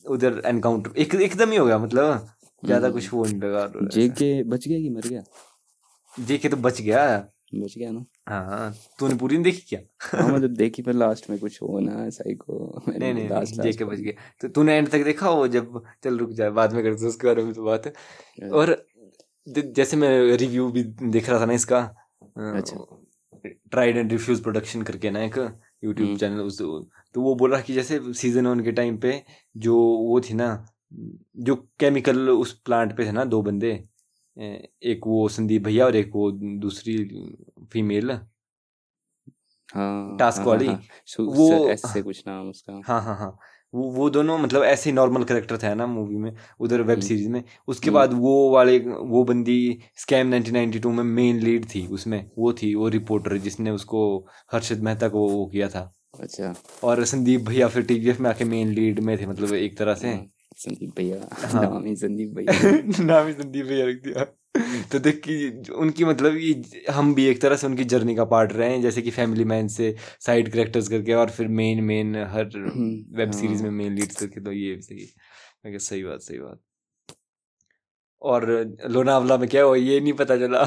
उधर 0.10 0.42
एनकाउंटर 0.46 1.00
एक 1.02 1.16
एकदम 1.16 1.52
ही 1.52 1.58
हो 1.58 1.66
गया 1.66 1.78
मतलब। 1.78 2.28
ज़्यादा 2.64 2.88
हम्म। 2.88 2.94
कुछ 2.96 3.14
वो 3.14 3.24
नहीं 3.26 3.40
लगा 3.40 3.60
और 3.60 3.88
जे 3.92 4.08
के 4.10 4.32
बच 4.44 4.68
गया 4.68 4.80
कि 4.80 4.90
मर 4.90 5.08
गया? 5.08 5.22
जे 6.14 6.38
के 6.38 6.50
तो 6.50 6.58
बच 6.58 6.82
गया। 6.82 7.06
बच 7.56 7.74
गया 7.78 7.92
ना। 7.92 8.04
हाँ 8.30 8.44
हाँ। 8.48 8.74
तूने 9.00 9.16
पूरी 9.16 9.36
नहीं 9.36 9.44
देखी 9.44 9.62
क्या? 9.70 9.80
हाँ 10.14 10.28
मतलब 10.30 10.56
देखी 10.56 10.82
पर 10.82 10.94
लास्ट 10.94 11.30
में 11.30 11.38
कुछ 11.40 11.62
हो 11.62 11.80
ना 11.80 12.10
साइको 12.10 12.82
नहीं 12.90 13.14
नहीं 13.14 13.30
नहीं 13.30 13.62
जे 13.64 13.72
के 13.74 13.86
बच 13.86 14.00
गया। 14.00 14.14
तो 14.42 14.48
तूने 14.50 14.76
एंड 14.78 14.90
तक 14.90 15.04
देखा 15.04 15.30
वो 15.30 15.48
जब 15.48 15.82
चल 16.04 16.18
रुक 16.18 16.32
जाए 16.32 16.50
बाद 16.52 16.74
में 16.74 16.84
करते 16.84 17.06
उसके 17.08 17.28
बारे 17.28 17.44
में 17.44 17.54
तो 17.54 17.64
बात। 17.64 17.88
है 17.88 18.50
और 18.52 18.76
जैसे 19.48 19.98
मैं 19.98 20.12
रिव्यू 20.38 20.70
भी 20.72 20.84
देख 20.84 21.30
रहा 21.30 21.40
था 21.40 21.46
ना 21.46 21.54
इसका 21.54 21.80
अच्छा। 22.38 22.86
ट्राइड 23.46 23.98
एंड 23.98 24.12
रिफ्यूज 24.12 24.44
प्रोडक्शन 24.44 24.82
करके 24.82 25.12
ना 25.12 25.24
एक 25.24 25.38
यूट्यूब 25.84 26.08
हम्म। 26.08 26.18
चैनल 26.18 26.40
उस 26.42 26.58
तो 27.16 27.22
वो 27.22 27.36
बोल 27.36 27.52
रहा 27.52 27.62
कि 27.62 27.74
जैसे 27.74 28.14
सीज़न 28.14 28.48
वन 28.48 28.60
के 28.60 28.72
टाइम 28.72 28.98
पे 28.98 29.24
जो 29.58 29.76
वो 29.78 30.20
थी 30.22 30.34
ना 30.34 30.66
जो 31.40 31.56
केमिकल 31.80 32.30
उस 32.30 32.54
प्लांट 32.60 32.98
पे 32.98 33.06
थे 33.06 33.12
ना 33.12 33.26
दो 33.26 33.42
बंदे 33.42 33.72
एक 34.84 35.02
वो 35.08 35.28
संदीप 35.30 35.62
भैया 35.64 35.86
और 35.86 35.96
एक 35.96 36.12
वो 36.14 36.32
दूसरी 36.32 36.98
फीमेल 37.74 38.12
हाँ 39.70 40.18
टास्क 40.18 40.40
हाँ, 40.40 40.46
वाली, 40.48 40.66
हाँ, 40.66 40.76
हाँ, 40.76 41.26
वो- 41.26 41.70
ऐसे 41.70 42.02
कुछ 42.02 42.24
नाम 42.28 42.50
उसका। 42.50 42.82
हाँ 42.86 43.02
हाँ 43.02 43.16
हाँ। 43.18 43.38
वो 43.74 43.92
वो 43.92 44.10
दोनों 44.10 44.40
मतलब 44.40 44.64
ऐसे 44.64 44.92
नॉर्मल 44.92 45.24
करेक्टर 45.24 45.58
थे 45.58 45.76
ना 45.76 45.88
मूवी 45.88 46.16
में 46.16 46.36
उधर 46.60 46.82
वेब 46.82 46.90
हम्म। 46.90 47.02
सीरीज़ 47.02 47.30
में। 47.30 47.44
उसके 47.68 47.88
हम्म। 47.88 48.00
बाद 48.00 48.14
वो 48.14 48.52
वाले 48.52 48.80
वो 48.80 49.24
बंदी 49.24 49.80
स्कैम 49.96 50.32
1992 50.32 50.92
में 50.92 51.04
मेन 51.04 51.40
लीड 51.40 51.66
थी 51.66 51.88
उसमें। 51.88 52.30
वो 52.38 52.54
थी 52.54 52.76
वो 52.76 52.88
रिपोर्टर 52.88 53.38
जिसने 53.38 53.72
उसको 53.72 54.28
हर्षद 54.54 54.80
मेहता 54.80 55.10
को 55.10 55.30
वो 55.30 55.46
किया 55.46 55.68
था। 55.68 55.96
अच्छा। 56.20 56.56
और 56.84 57.06
संदीप 57.06 57.42
भैया 57.42 57.68
फिर 57.68 57.84
टीवीएफ 57.84 58.20
में 58.20 58.30
आके 58.30 58.46
मेन 58.46 58.68
लीड 58.70 59.00
में 59.00 59.20
थे 59.20 59.26
मतलब 59.26 59.54
एक 59.54 59.78
तरह 59.78 59.94
से। 59.94 60.08
हाँ, 60.08 60.26
संदीप 60.56 60.90
भैया। 60.98 61.30
हाँ। 61.32 61.64
नाम 61.64 61.86
ही 61.86 61.96
संदीप 61.96 62.30
भैया। 62.36 62.82
नाम 63.06 63.28
ही 63.28 63.34
संदीप 63.34 63.66
भैया 63.66 63.86
रख 63.86 63.96
दिया। 63.96 64.39
तो 64.92 65.00
देख 65.00 65.22
कि 65.28 65.72
उनकी 65.72 66.06
मतलब 66.06 66.36
ये 66.36 66.86
हम 66.92 67.14
भी 67.16 67.26
एक 67.26 67.42
तरह 67.42 67.56
से 67.56 67.68
उनकी 67.68 67.84
जर्नी 67.84 68.16
का 68.16 68.26
पार्ट 68.26 68.54
रहे 68.54 68.72
हैं 68.72 68.82
जैसे 68.82 69.02
कि 69.02 69.12
फैमिली 69.12 69.44
मैन 69.44 69.68
से 69.68 69.96
साइड 70.20 70.52
करेक्टर्स 70.52 70.88
करके 70.88 71.14
और 71.14 71.30
फिर 71.30 71.48
मेन 71.48 71.84
मेन 71.84 72.16
हर 72.16 72.46
हम्म, 72.58 73.18
वेब 73.18 73.32
सीरीज़ 73.32 73.64
में 73.64 73.70
हाँ। 73.70 73.78
मेन 73.78 73.94
लीड 73.94 74.12
करके 74.12 74.42
तो 74.42 74.52
ये 74.52 74.82
सही 74.82 75.10
मैं 75.66 75.78
सही 75.78 76.04
बात 76.04 76.22
सही 76.22 76.40
बात। 76.40 76.60
और 78.22 78.76
लोनावला 78.90 79.38
में 79.38 79.50
क्या 79.50 79.64
हुआ 79.64 79.76
ये 79.76 80.00
नहीं 80.00 80.14
पता 80.14 80.38
चला। 80.38 80.64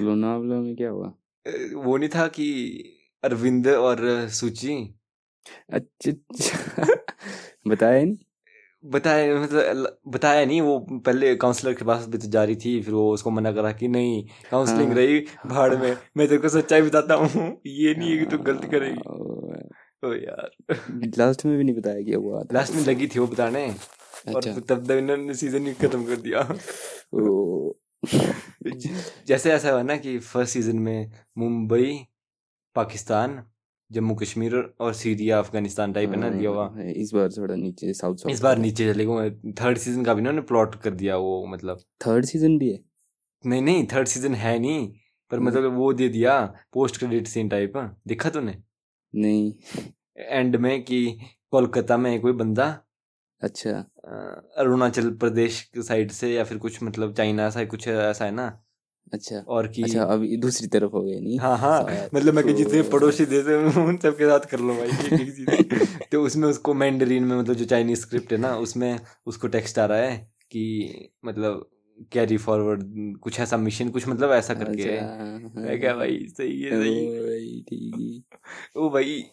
लोनावला 0.00 0.54
में 0.54 0.76
क्या 0.76 0.90
हुआ? 0.90 1.12
वो 1.74 1.96
नहीं 1.96 2.08
था 2.08 2.26
कि 2.28 2.48
अरविंद 3.24 3.68
और 3.68 4.28
सूची? 4.28 4.94
अच्छा 5.70 6.10
अच्छा। 6.10 6.84
बताया 7.68 8.04
नहीं? 8.04 8.16
बताया 8.90 9.40
मतलब 9.40 9.98
बताया 10.08 10.44
नहीं 10.44 10.60
वो 10.60 10.78
पहले 10.90 11.36
काउंसलर 11.36 11.74
के 11.74 11.84
पास 11.84 12.06
भी 12.06 12.18
तो 12.18 12.28
जा 12.28 12.44
रही 12.44 12.56
थी 12.56 12.82
फिर 12.82 12.94
वो 12.94 13.12
उसको 13.12 13.30
मना 13.30 13.52
करा 13.52 13.72
कि 13.72 13.88
नहीं 13.88 14.28
काउंसलिंग 14.50 14.88
हाँ, 14.88 14.96
रही 14.96 15.20
भाड़ 15.46 15.76
में। 15.76 15.96
मैं 16.16 16.28
तेरे 16.28 16.38
को 16.38 16.48
सच्चाई 16.48 16.82
बताता 16.82 17.14
हूँ 17.14 17.60
ये 17.66 17.94
नहीं 17.94 18.10
है 18.10 18.18
कि 18.18 18.26
तू 18.26 18.38
गलती 18.38 18.68
करेगी। 18.68 19.00
हाँ, 19.08 20.10
ओ 20.10 20.14
यार। 20.14 20.50
लास्ट 21.18 21.46
में 21.46 21.58
भी 21.58 21.64
नहीं 21.64 21.74
बताया 21.76 22.00
गया 22.00 22.18
था 22.18 22.46
लास्ट 22.52 22.74
में 22.74 22.82
लगी 22.82 23.06
थी 23.06 23.18
वो 23.18 23.26
बताने 23.26 23.68
और 23.68 24.36
अच्छा। 24.36 24.52
तब 24.52 24.86
तक 24.86 24.92
इन्होंने 24.92 25.34
सीज़न 25.34 25.66
ही 25.66 25.72
खत्म 25.72 26.04
कर 26.04 26.16
दिया। 26.16 26.56
जैसे 29.26 29.52
ऐसा 29.52 29.70
हुआ 29.70 29.82
ना 29.82 29.96
कि 29.96 30.18
फ़र्स्ट 30.18 30.52
सीज़न 30.52 30.78
में 30.78 31.10
मुंबई 31.38 32.06
पाकिस्तान 32.74 33.42
जम्मू 33.90 34.14
कश्मीर 34.14 34.54
और 34.80 34.94
सीरिया 34.94 35.38
अफ़गानिस्तान 35.38 35.92
टाइप 35.92 36.10
है 36.10 36.16
ना 36.16 36.28
दिया 36.30 36.50
हुआ। 36.50 36.66
हाँ, 36.68 36.84
इस 36.84 37.12
बार 37.14 37.28
थोड़ा 37.32 37.54
नीचे 37.54 37.92
साउथ 37.92 38.16
साउथ 38.16 38.32
इस 38.32 38.40
बार 38.40 38.58
नीचे 38.58 38.92
चले 38.92 39.04
गए 39.06 39.30
थर्ड 39.52 39.78
सीज़न 39.78 40.04
का 40.04 40.14
भी 40.14 40.20
इन्होंने 40.20 40.40
प्लॉट 40.42 40.74
कर 40.82 40.90
दिया 40.94 41.16
वो 41.16 41.46
मतलब। 41.46 41.80
थर्ड 42.06 42.24
सीज़न 42.24 42.58
भी 42.58 42.70
है? 42.72 42.78
नहीं 43.44 43.62
नहीं 43.62 43.86
थर्ड 43.86 44.08
सीज़न 44.08 44.34
है 44.34 44.58
नहीं 44.58 44.88
पर 45.30 45.36
हम्म। 45.36 45.46
मतलब 45.48 45.76
वो 45.76 45.92
दे 45.92 46.08
दिया 46.08 46.40
पोस्ट 46.72 46.98
क्रेडिट 46.98 47.26
सीन 47.26 47.48
टाइप 47.48 47.76
देखा 48.08 48.30
तूने? 48.30 48.56
नहीं। 49.14 49.52
एंड 50.18 50.56
में 50.56 50.82
कि 50.82 51.18
कोलकाता 51.50 51.96
में 51.96 52.20
कोई 52.20 52.32
बंदा 52.32 52.66
अच्छा। 53.42 53.70
अरुणाचल 54.58 55.10
प्रदेश 55.14 55.60
की 55.74 55.82
साइड 55.82 56.10
से 56.10 56.32
या 56.34 56.44
फिर 56.44 56.58
कुछ 56.58 56.82
मतलब 56.82 57.14
चाइना 57.14 57.48
सा 57.50 57.64
कुछ 57.64 57.88
ऐसा 57.88 58.24
है 58.24 58.30
ना 58.30 58.46
अच्छा। 59.14 59.36
और 59.38 59.68
की 59.68 59.82
अच्छा 59.82 60.02
अब 60.02 60.26
दूसरी 60.40 60.66
तरफ़ 60.66 60.90
हो 60.90 61.02
गए 61.02 61.20
नहीं? 61.20 61.38
हाँ 61.38 61.58
हाँ। 61.58 61.82
मतलब 62.14 62.34
मैं 62.34 62.54
जितने 62.54 62.82
तो- 62.82 62.92
पड़ोसी 62.92 63.26
देश 63.26 63.46
हैं 63.46 63.86
उन 63.86 63.96
सबके 63.96 64.24
साथ 64.24 64.40
कर 64.40 64.60
लो 64.60 64.74
भाई। 64.74 64.88
तो 66.12 66.22
उसमें 66.22 66.48
उसको 66.48 66.74
मैंडरीन 66.74 67.24
में 67.24 67.36
मतलब 67.38 67.54
जो 67.54 67.64
चाइनीज़ 67.64 68.00
स्क्रिप्ट 68.00 68.32
है 68.32 68.38
ना 68.38 68.56
उसमें 68.56 68.98
उसको 69.26 69.48
टेक्स्ट 69.48 69.78
आ 69.78 69.84
रहा 69.86 69.98
है 69.98 70.32
कि 70.50 70.64
मतलब 71.24 71.70
कैरी 72.12 72.36
फॉरवर्ड 72.36 72.82
कुछ 73.18 73.40
ऐसा 73.40 73.56
मिशन 73.56 73.88
कुछ 73.88 74.08
मतलब 74.08 74.30
ऐसा 74.30 74.54
करके 74.54 74.82
है। 74.82 74.98
अच्छा, 74.98 75.60
मैं 75.60 75.80
क्या 75.80 75.94
भाई 75.94 76.26
सही 76.28 76.62
है 76.62 76.70
सही। 76.70 77.06
भाई 77.06 77.64
ठीक 77.68 77.94
ही। 77.96 78.24
ओ 78.76 78.88
भाई 78.94 79.24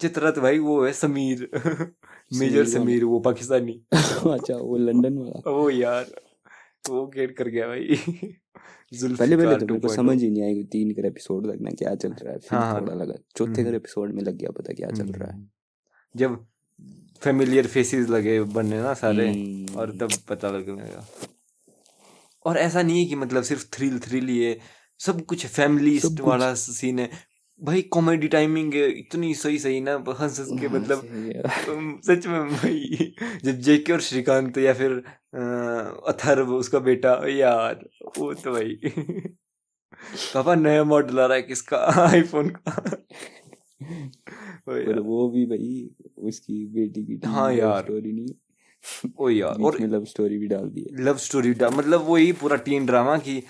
चित्रत 0.00 0.38
भाई 0.38 0.58
वो 0.58 0.84
है 0.84 0.92
समीर। 0.92 1.50
मेजर 2.38 2.64
समीर 2.64 3.04
वो 3.04 3.20
पाकिस्तानी। 3.20 3.82
अच्छा 4.32 4.56
वो 4.56 4.76
लंदन 4.76 5.18
वाला। 5.18 5.50
ओ 5.50 5.70
यार। 5.70 6.06
वो 6.90 7.06
गेट 7.06 7.36
कर 7.36 7.48
गया 7.48 7.68
भाई। 7.68 7.96
पहले 8.94 9.36
पहले 9.36 9.56
तो 9.56 9.66
मेरे 9.66 9.80
को 9.80 9.88
समझ 9.88 10.22
ही 10.22 10.30
नहीं 10.30 10.42
आई 10.42 10.64
तीन 10.64 10.90
कर 10.90 11.06
एपिसोड 11.06 11.46
लगना 11.46 11.70
क्या 11.70 11.94
चल 11.94 12.08
रहा 12.08 12.32
है। 12.32 12.38
फिर 12.38 12.58
हाँ, 12.58 12.72
हाँ। 12.72 12.80
थोड़ा 12.80 12.94
लगा 12.94 13.14
चौथे 13.36 13.54
कर 13.54 13.62
हम्म। 13.62 13.76
एपिसोड 13.76 14.14
में 14.14 14.22
लग 14.22 14.34
गया 14.34 14.50
पता 14.50 14.72
क्या 14.72 14.90
चल 14.90 15.06
रहा 15.06 15.28
है। 15.28 15.34
हम्म। 15.34 15.48
जब 16.16 16.46
फेमिलियर 17.20 17.66
फेसेस 17.66 18.08
लगे 18.08 18.40
बनने 18.40 18.80
ना 18.82 18.94
सारे 18.94 19.30
हम्म, 19.30 19.74
और 19.74 19.90
तब 19.96 20.08
पता 20.28 20.50
लगेगा। 20.50 21.06
और 22.44 22.56
ऐसा 22.56 22.82
नहीं 22.82 23.02
है 23.02 23.04
कि 23.04 23.14
मतलब 23.14 23.42
सिर्फ़ 23.42 23.66
थ्रिल 23.72 23.98
थ्रिल 23.98 24.28
ही 24.28 24.44
है। 24.44 24.58
सब 24.98 25.24
कुछ 25.24 25.46
फैमिली 25.46 26.00
वाला 26.20 26.54
सीन 26.54 26.98
है। 26.98 27.10
भाई 27.60 27.82
कॉमेडी 27.82 28.28
टाइमिंग 28.28 28.74
है 28.74 28.88
इतनी 28.90 29.34
सही 29.34 29.58
सही 29.58 29.80
ना 29.80 29.92
हंस 30.08 30.38
हंस 30.40 30.48
के 30.60 30.66
हाँ, 30.66 30.78
मतलब 30.78 31.04
है। 31.04 31.42
सच 32.02 32.26
में 32.26 32.48
भाई 32.48 33.12
जब 33.44 33.58
जेके 33.60 33.92
और 33.92 34.00
श्रीकांत 34.00 34.58
या 34.58 34.72
फिर 34.74 34.92
अथर्व 36.08 36.54
उसका 36.54 36.78
बेटा 36.78 37.14
यार 37.28 37.84
वो 38.18 38.34
तो 38.34 38.52
भाई। 38.52 38.74
पापा 40.34 40.54
नया 40.54 40.84
मॉडल 40.84 41.20
आ 41.20 41.26
रहा 41.26 41.36
है 41.36 41.42
किसका? 41.42 41.76
आईफोन 42.08 42.48
का। 42.50 42.82
यार। 44.68 44.98
वो 45.00 45.28
भी 45.30 45.46
भाई 45.46 45.90
उसकी 46.18 46.66
बेटी 46.66 47.04
की 47.04 47.20
हाँ 47.26 47.52
यार। 47.54 47.82
स्टोरी 47.82 48.12
नहीं। 48.12 48.34
ओ 49.20 49.28
यार 49.28 49.62
और 49.62 49.78
लव 49.82 50.04
स्टोरी 50.04 50.38
भी 50.38 50.46
डाल 50.46 50.68
दी 50.68 50.80
है 50.80 51.02
लव 51.04 51.16
स्टोरी 51.16 51.50
मतलब 51.50 52.04
वही 52.08 52.32
पूरा 52.32 52.56
टीन 52.56 52.86
ड्रामा 52.86 53.16
की 53.18 53.42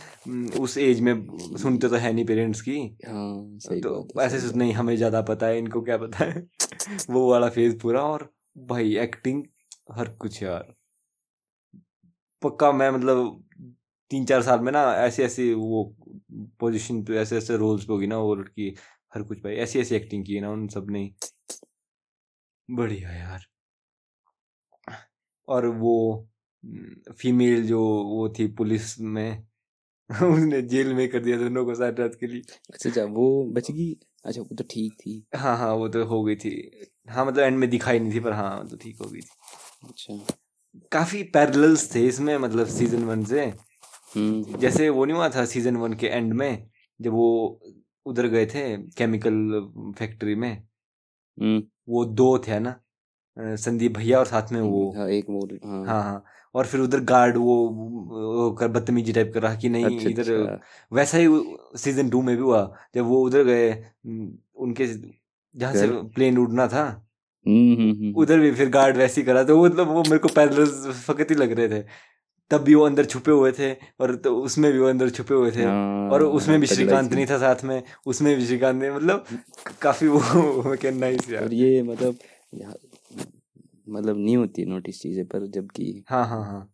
उस 0.60 0.76
एज 0.78 1.00
में 1.00 1.14
सुनते 1.56 1.88
तो 1.88 1.96
है 1.96 2.12
नहीं 2.12 2.24
पेरेंट्स 2.24 2.60
की। 2.60 2.78
हाँ 3.06 3.58
सही 3.58 3.80
तो 3.80 3.94
बात 4.16 4.24
ऐसे 4.26 4.40
सही 4.40 4.58
नहीं 4.58 4.72
हमें 4.72 4.96
ज़्यादा 4.96 5.22
पता 5.22 5.46
है 5.46 5.58
इनको 5.58 5.80
क्या 5.82 5.96
पता 5.96 6.24
है। 6.24 6.46
वो 7.10 7.30
वाला 7.30 7.48
फ़ेज़ 7.48 7.78
पूरा 7.78 8.02
और 8.02 8.30
भाई 8.64 8.96
एक्टिंग 8.98 9.44
हर 9.92 10.08
कुछ 10.16 10.42
यार। 10.42 10.74
पक्का 12.42 12.70
मैं 12.72 12.90
मतलब 12.90 13.44
तीन 14.10 14.24
चार 14.24 14.42
साल 14.42 14.60
में 14.60 14.72
ना 14.72 14.82
ऐसे 14.96 15.24
ऐसे 15.24 15.52
वो 15.54 15.84
पोजीशन 16.60 17.02
पे 17.04 17.16
ऐसे 17.18 17.36
ऐसे 17.36 17.56
रोल्स 17.56 17.84
पे 17.84 17.92
होगी 17.92 18.06
ना 18.06 18.18
वो 18.18 18.34
लड़की 18.34 18.74
हर 19.12 19.22
कुछ 19.22 19.38
भाई 19.38 19.54
ऐसी 19.56 19.80
ऐसी 19.80 19.94
एक्टिंग 19.94 20.24
की 20.26 20.34
है 20.34 20.40
ना 20.40 20.50
उन 20.50 20.68
सबने। 20.68 21.10
बढ़िया 22.68 23.12
यार। 23.12 23.46
और 25.48 25.66
वो 25.66 25.94
फीमेल 27.18 27.66
जो 27.66 27.80
वो 28.04 28.28
थी 28.38 28.46
पुलिस 28.52 28.98
में 29.00 29.44
उसने 30.10 30.60
जेल 30.62 30.92
में 30.94 31.08
कर 31.08 31.20
दिया 31.20 31.36
दोनों 31.38 31.64
को 31.64 31.74
साथ 31.74 31.98
रात 32.00 32.14
के 32.20 32.26
लिए। 32.26 32.42
अच्छा 32.72 32.88
अच्छा 32.90 33.04
वो 33.04 33.44
बच 33.52 33.70
गई 33.70 33.92
अच्छा 34.24 34.40
वो 34.40 34.56
तो 34.56 34.64
ठीक 34.70 34.92
थी। 34.92 35.22
हाँ 35.36 35.56
हाँ 35.56 35.72
वो 35.74 35.88
तो 35.88 36.04
हो 36.04 36.22
गई 36.24 36.36
थी। 36.36 36.50
हाँ 37.08 37.26
मतलब 37.26 37.42
एंड 37.42 37.58
में 37.58 37.68
दिखाई 37.70 37.98
नहीं 37.98 38.12
थी 38.14 38.20
पर 38.20 38.32
हाँ 38.32 38.68
तो 38.68 38.76
ठीक 38.76 39.02
हो 39.02 39.10
गई 39.10 39.20
थी। 39.20 39.88
अच्छा। 39.88 40.14
काफ़ी 40.92 41.22
पैरेलल्स 41.22 41.94
थे 41.94 42.06
इसमें 42.06 42.36
मतलब 42.38 42.66
सीज़न 42.66 43.04
वन 43.04 43.24
से। 43.24 43.44
हम्म। 44.16 44.58
जैसे 44.58 44.88
वो 44.88 45.04
नहीं 45.04 45.16
हुआ 45.16 45.28
था 45.28 45.44
सीज़न 45.44 45.76
वन 45.76 45.94
के 45.94 46.06
एंड 46.06 46.32
में 46.32 46.68
जब 47.00 47.12
वो 47.12 47.28
उधर 48.06 48.26
गए 48.26 48.46
थे 48.46 48.62
केमिकल 48.98 49.94
फैक्ट्री 49.98 50.34
में 50.34 50.52
हम्म। 51.38 51.62
वो 51.88 52.04
दो 52.04 52.38
थे 52.38 52.58
ना? 52.58 52.80
संदीप 53.38 53.96
भैया 53.96 54.18
और 54.18 54.26
साथ 54.26 54.52
में 54.52 54.60
वो। 54.60 54.92
हाँ 54.96 55.08
एक 55.10 55.26
वो 55.30 55.48
हाँ। 55.64 55.84
हाँ 55.86 56.02
हाँ। 56.02 56.24
और 56.54 56.66
फिर 56.66 56.80
उधर 56.80 57.00
गार्ड 57.04 57.36
वो, 57.36 57.56
वो 57.68 58.50
कर 58.50 58.68
बदतमीजी 58.68 59.12
टाइप 59.12 59.30
कर 59.34 59.42
रहा 59.42 59.54
कि 59.54 59.68
नहीं 59.68 59.84
अच्छा 59.86 60.08
इधर 60.10 60.32
अच्छा। 60.32 60.60
वैसा 60.92 61.18
ही 61.18 61.26
सीज़न 61.78 62.10
टू 62.10 62.22
में 62.22 62.36
भी 62.36 62.42
हुआ 62.42 62.62
जब 62.94 63.06
वो 63.06 63.20
उधर 63.24 63.42
गए 63.44 63.70
उनके 64.56 64.86
जहाँ 64.86 65.72
से 65.74 65.86
प्लेन 66.14 66.38
उड़ना 66.38 66.66
था। 66.66 66.84
हम्म 67.46 67.74
हम्म 67.74 67.90
हम्म 67.90 68.14
उधर 68.22 68.38
भी 68.40 68.50
फिर 68.52 68.68
गार्ड 68.70 68.96
वैसे 68.96 69.20
ही 69.20 69.26
करा 69.26 69.42
तो 69.44 69.64
मतलब 69.64 69.88
वो 69.88 70.02
मेरे 70.02 70.18
को 70.18 70.28
पैदल 70.34 70.64
फकत 71.06 71.30
ही 71.30 71.36
लग 71.36 71.52
रहे 71.52 71.68
थे। 71.68 71.82
तब 72.50 72.62
भी 72.64 72.74
वो 72.74 72.84
अंदर 72.84 73.04
छुपे 73.04 73.30
हुए 73.30 73.52
थे 73.52 73.70
और 74.00 74.14
तो 74.16 74.34
उसमें 74.38 74.72
भी 74.72 74.78
वो 74.78 74.88
अंदर 74.88 75.10
छुपे 75.10 75.34
हुए 75.34 75.50
थे। 75.50 75.64
हाँ, 75.64 76.10
और 76.10 76.22
उसमें 76.24 76.60
भी 76.60 76.66
श्रीकांत 76.66 77.12
नहीं 77.12 77.26
था 77.26 77.38
साथ 77.38 77.64
में 77.64 77.82
उसमें 78.06 78.34
भी 78.36 78.46
श्रीकांत 78.46 78.80
ने 78.82 78.90
मतलब 78.90 79.24
काफ़ी 79.82 80.08
वो 80.08 80.76
क्या 80.76 80.90
नाइस 80.92 81.30
यार। 81.30 81.42
और 81.44 81.54
ये 81.54 81.82
मतलब 81.82 82.18
मतलब 83.88 84.16
नहीं 84.18 84.36
होती 84.36 84.64
नोटिस 84.66 85.00
चीज़ें 85.02 85.26
पर 85.28 85.46
जबकि 85.50 85.92
हाँ 86.06 86.24
हाँ 86.26 86.44
हाँ। 86.44 86.68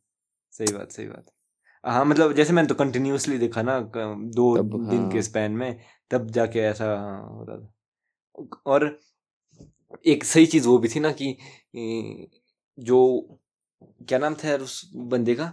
सही 0.53 0.73
बात 0.73 0.93
सही 0.93 1.07
बात। 1.09 1.31
हाँ 1.85 2.05
मतलब 2.05 2.33
जैसे 2.35 2.53
मैंने 2.53 2.69
तो 2.69 2.75
कंटिन्यूसली 2.75 3.39
देखा 3.39 3.63
ना 3.63 3.79
दो 4.33 4.47
तब, 4.55 4.77
दिन 4.87 5.07
के 5.09 5.23
हाँ। 5.23 5.23
स्पैन 5.23 5.53
में 5.55 5.81
तब 6.11 6.31
जाके 6.31 6.61
ऐसा 6.63 6.85
हाँ, 6.97 7.23
हो 7.29 7.45
रहा 7.45 7.57
था। 7.59 7.73
और 8.67 8.87
एक 10.07 10.25
सही 10.25 10.47
चीज़ 10.47 10.67
वो 10.69 10.79
भी 10.79 10.89
थी 10.89 11.01
ना 11.01 11.11
कि 11.13 11.37
जो 12.79 12.99
क्या 14.01 14.19
नाम 14.19 14.35
था 14.35 14.49
यार 14.49 14.61
उस 14.61 14.81
बंदे 14.97 15.35
का? 15.35 15.47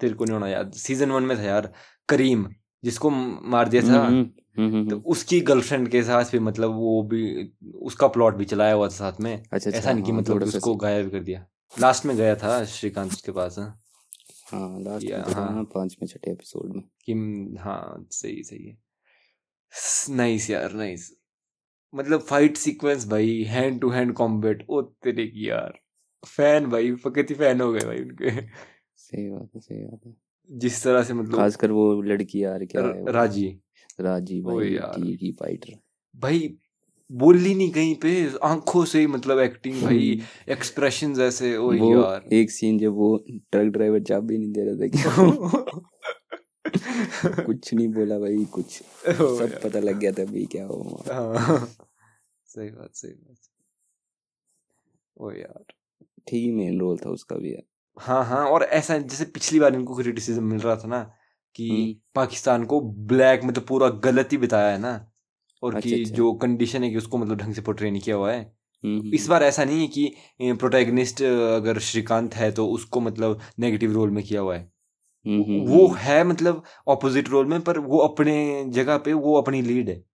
तेरे 0.00 0.14
को 0.14 0.24
नहीं 0.24 0.34
होना 0.34 0.48
याद। 0.48 0.72
सीज़न 0.76 1.10
वन 1.10 1.22
में 1.24 1.36
था 1.38 1.42
यार 1.42 1.72
करीम। 2.08 2.46
जिसको 2.84 3.10
मार 3.10 3.68
दिया 3.68 3.82
था। 3.82 4.06
हम्म, 4.06 4.30
हम्म, 4.58 4.72
हम्म, 4.72 4.90
तो। 4.90 4.96
उसकी 4.96 5.40
गर्लफ्रेंड 5.40 5.88
के 5.88 6.02
साथ 6.02 6.24
भी 6.24 6.38
मतलब 6.38 6.70
वो 6.70 7.02
भी 7.02 7.52
उसका 7.74 8.08
प्लॉट 8.08 8.34
भी 8.34 8.44
चलाया 8.44 8.74
हुआ 8.74 8.86
था 8.86 8.90
साथ 8.90 9.12
में। 9.20 9.42
अच्छा 9.52 9.70
ऐसा 9.70 9.78
अच्छा 9.78 9.92
नहीं 9.92 10.04
कि 10.04 10.12
हाँ, 10.12 10.20
मतलब 10.20 10.42
उसको 10.42 10.76
गायब 10.76 11.10
कर 11.10 11.20
दिया। 11.20 11.46
लास्ट 11.80 12.06
में 12.06 12.16
गया 12.16 12.36
था 12.36 12.64
श्रीकांत 12.64 13.12
उसके 13.12 13.32
पास 13.32 13.58
हाँ, 13.58 13.82
हाँ 14.46 14.80
लास्ट 14.80 15.06
में 15.10 15.34
हाँ। 15.34 15.56
ना 15.56 15.62
पाँचवें 15.62 16.06
छठे 16.08 16.30
एपिसोड 16.30 16.76
में। 16.76 16.84
कि 17.06 17.12
हाँ 17.60 18.08
सही 18.10 18.42
सही 18.42 18.66
है। 18.66 18.78
नाइस 20.16 20.50
यार 20.50 20.72
नाइस 20.72 21.16
मतलब 21.94 22.20
फाइट 22.20 22.56
सीक्वेंस 22.56 23.08
भाई 23.08 23.42
हैंड 23.42 23.80
टू 23.80 23.90
हैंड 23.90 24.12
कॉम्बैट 24.12 24.66
ओ 24.68 24.82
तेरे 24.82 25.26
की 25.26 25.50
यार। 25.50 25.78
फ़ैन 26.26 26.66
भाई 26.66 26.94
फकत 26.94 27.26
ही 27.30 27.34
फ़ैन 27.34 27.60
हो 27.60 27.72
गए 27.72 27.80
भाई 27.80 27.96
उनके। 27.96 28.30
सही 28.96 29.30
बात 29.30 29.48
है 29.54 29.60
सही 29.60 29.84
बात 29.84 30.00
है। 30.06 30.29
जिस 30.50 30.82
तरह 30.84 31.02
से 31.02 31.14
मतलब 31.14 31.36
खासकर 31.36 31.70
वो 31.70 32.02
लड़की 32.02 32.44
यार 32.44 32.64
क्या 32.64 32.82
है 32.82 33.04
र-? 33.06 33.12
राज़ी। 33.12 33.46
राज़ी 34.00 34.40
भाई 34.40 34.68
यार। 34.68 35.00
की 35.16 35.32
फाइटर। 35.32 35.78
भाई 36.14 36.56
बोली 37.10 37.54
नहीं 37.54 37.70
कहीं 37.70 37.94
पे 37.94 38.10
आँखों 38.42 38.84
से 38.84 39.00
ही 39.00 39.06
मतलब 39.06 39.38
एक्टिंग 39.38 39.82
भाई 39.82 40.20
एक्सप्रेशंस 40.48 41.18
ऐसे 41.18 41.56
ओ 41.56 41.72
वो 41.72 42.02
यार। 42.02 42.28
एक 42.32 42.50
सीन 42.50 42.78
जब 42.78 42.92
वो 42.92 43.16
ट्रक 43.52 43.72
ड्राइवर 43.72 44.00
चाबी 44.02 44.38
नहीं 44.38 44.52
दे 44.52 44.64
रहा 44.64 44.74
था 44.76 44.86
कुछ 47.44 47.74
नहीं 47.74 47.88
बोला 47.88 48.18
भाई 48.18 48.44
कुछ। 48.44 48.82
सब 49.06 49.60
पता 49.64 49.78
लग 49.78 49.98
गया 49.98 50.12
था 50.12 50.24
भाई 50.24 50.44
क्या 50.44 50.64
हुआ। 50.66 51.14
हाँ। 51.14 51.66
सही 52.46 52.70
बात 52.70 52.90
सही 52.94 53.12
बात। 53.12 53.36
ओ 55.16 55.30
यार। 55.30 55.64
ठीक 56.28 56.42
ही 56.44 56.50
मेन 56.50 56.80
रोल 56.80 56.98
था 56.98 57.10
उसका 57.10 57.36
भी 57.36 57.52
यार। 57.52 57.62
हाँ 57.98 58.24
हाँ 58.24 58.46
और 58.46 58.62
ऐसा 58.62 58.98
जैसे 58.98 59.24
पिछली 59.24 59.60
बार 59.60 59.74
इनको 59.74 59.96
क्रिटिसिज्म 59.96 60.44
मिल 60.44 60.60
रहा 60.60 60.76
था 60.76 60.88
ना 60.88 61.02
कि। 61.54 62.00
पाकिस्तान 62.14 62.64
को 62.64 62.80
ब्लैक 62.80 63.44
में 63.44 63.52
तो 63.52 63.60
पूरा 63.60 63.88
गलत 63.88 64.28
ही 64.32 64.38
बताया 64.38 64.72
है 64.72 64.78
ना 64.78 65.12
और 65.62 65.74
अच्छा, 65.74 65.90
कि 65.90 66.02
अच्छा। 66.02 66.14
जो 66.14 66.32
कंडीशन 66.32 66.84
है 66.84 66.90
कि 66.90 66.96
उसको 66.96 67.18
मतलब 67.18 67.36
ढंग 67.36 67.54
से 67.54 67.62
पोर्ट्रे 67.62 67.90
नहीं 67.90 68.02
किया 68.02 68.16
हुआ 68.16 68.32
है 68.32 68.60
इस 69.14 69.26
बार 69.28 69.42
ऐसा 69.42 69.64
नहीं 69.64 69.80
है 69.80 69.86
कि 69.86 70.14
प्रोटैगनिस्ट 70.42 71.22
अगर 71.22 71.78
श्रीकांत 71.78 72.34
है 72.34 72.52
तो 72.52 72.66
उसको 72.66 73.00
मतलब 73.00 73.40
नेगेटिव 73.58 73.92
रोल 73.92 74.10
में 74.10 74.24
किया 74.24 74.40
हुआ 74.40 74.56
है 74.56 74.72
वो। 75.26 75.94
है 75.94 76.24
मतलब 76.24 76.62
ऑपोजिट 76.88 77.28
रोल 77.28 77.46
में 77.46 77.60
पर 77.60 77.78
वो 77.78 77.98
अपने 77.98 78.64
जगह 78.68 78.98
पे 78.98 79.12
वो 79.12 79.40
अपनी 79.40 79.62
लीड 79.62 79.88
हाँ, 79.88 80.09